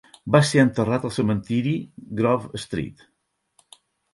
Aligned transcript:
Va 0.35 0.39
ser 0.51 0.61
enterrat 0.67 1.05
al 1.09 1.13
cementiri 1.17 1.75
Grove 2.21 2.63
Street. 2.65 3.05